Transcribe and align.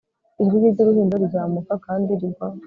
ijwi 0.41 0.55
rye 0.61 0.69
ry'uruhinja 0.73 1.15
rizamuka 1.23 1.73
kandi 1.85 2.11
rigwa 2.21 2.47